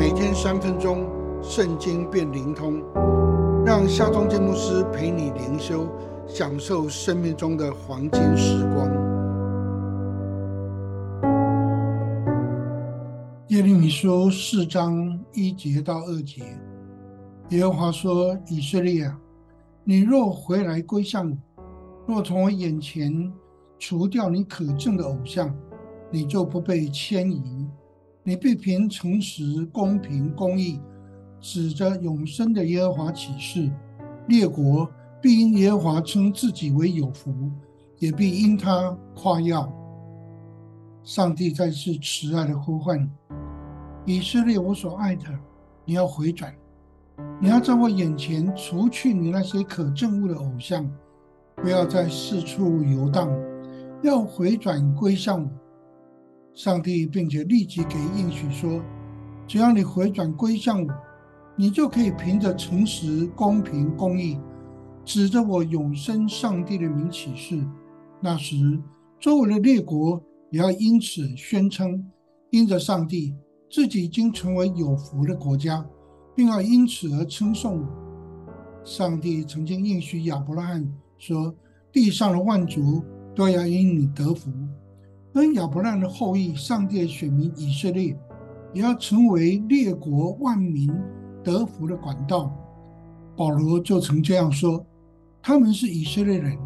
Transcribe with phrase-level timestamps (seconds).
[0.00, 1.06] 每天三分钟，
[1.42, 2.82] 圣经变灵通，
[3.66, 5.86] 让夏忠建牧师陪你灵修，
[6.26, 8.88] 享受生命中的黄金时光。
[13.48, 16.44] 耶利米书四章一节到二节，
[17.50, 19.20] 耶和华说：“以色列啊，
[19.84, 21.36] 你若回来归向我，
[22.06, 23.30] 若从我眼前
[23.78, 25.54] 除掉你可憎的偶像。”
[26.12, 27.68] 你就不被迁移，
[28.30, 30.78] 你必凭诚实、公平、公义，
[31.40, 33.68] 指着永生的耶和华起誓，
[34.28, 34.88] 列国
[35.20, 37.34] 必因耶和华称自己为有福，
[37.98, 39.68] 也必因他夸耀。
[41.02, 43.10] 上帝再次慈爱的呼唤
[44.06, 45.24] 以色列，我所爱的，
[45.84, 46.54] 你要回转，
[47.40, 50.88] 你要在我眼前除去你那些可憎恶的偶像，
[51.56, 53.28] 不要再四处游荡，
[54.04, 55.50] 要回转归向我。
[56.54, 58.82] 上帝并且立即给应许说
[59.46, 60.92] ：“只要你回转归向我，
[61.56, 64.38] 你就可以凭着诚实、公平、公义，
[65.04, 67.64] 指着我永生上帝的名起誓。
[68.20, 68.78] 那时，
[69.18, 72.04] 周围的列国也要因此宣称，
[72.50, 73.34] 因着上帝
[73.70, 75.86] 自己已经成为有福的国家，
[76.34, 77.88] 并要因此而称颂我。
[78.84, 81.54] 上帝曾经应许亚伯拉罕说：
[81.92, 83.02] 地上的万族
[83.34, 84.50] 都要因你得福。”
[85.32, 88.16] 跟亚伯拉的后裔，上帝选民以色列，
[88.74, 90.92] 也要成为列国万民
[91.44, 92.52] 得福的管道。
[93.36, 94.84] 保罗就曾这样说
[95.40, 96.58] ：“他们是以色列人，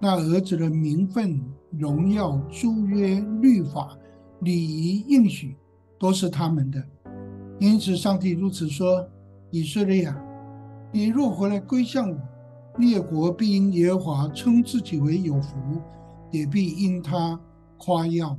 [0.00, 3.96] 那儿子的名分、荣耀、租约、律法、
[4.40, 5.56] 礼仪、应许，
[5.98, 6.82] 都是他们的。
[7.60, 9.08] 因此，上帝如此说：
[9.52, 10.20] 以色列啊，
[10.90, 12.16] 你若回来归向我，
[12.78, 15.56] 列国必因耶和华称自己为有福，
[16.32, 17.38] 也必因他。”
[17.84, 18.38] 夸耀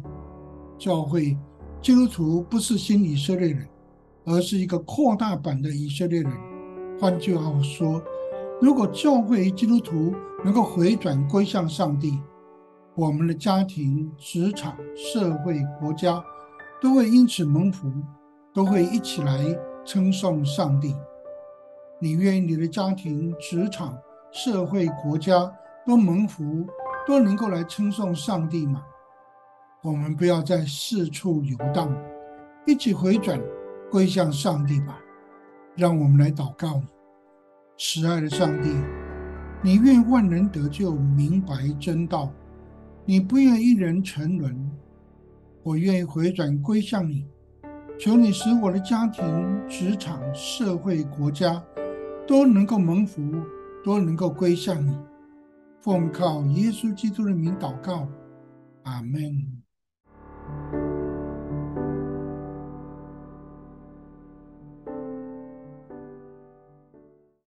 [0.77, 1.37] 教会
[1.81, 3.67] 基督徒不是新以色列人，
[4.23, 6.31] 而是一个扩大版的以色列人。
[6.97, 8.01] 换句话说，
[8.61, 12.17] 如果教会基督徒能够回转归向上帝，
[12.95, 16.23] 我们的家庭、职场、社会、国家
[16.81, 17.91] 都会因此蒙福，
[18.53, 19.37] 都会一起来
[19.83, 20.95] 称颂上帝。
[21.99, 23.97] 你愿意你的家庭、职场、
[24.31, 25.51] 社会、国家
[25.85, 26.65] 都蒙福，
[27.05, 28.81] 都能够来称颂上帝吗？
[29.83, 31.93] 我们不要再四处游荡，
[32.65, 33.37] 一起回转
[33.91, 34.97] 归向上帝吧。
[35.75, 36.81] 让我们来祷告：
[37.77, 38.69] 慈爱的上帝，
[39.61, 42.31] 你愿万人得救，明白真道；
[43.03, 44.71] 你不愿一人沉沦。
[45.63, 47.27] 我愿意回转归向你，
[47.99, 49.25] 求你使我的家庭、
[49.67, 51.61] 职场、社会、国家
[52.25, 53.21] 都能够蒙福，
[53.83, 54.97] 都能够归向你。
[55.81, 58.07] 奉靠耶稣基督的名祷告，
[58.83, 59.61] 阿门。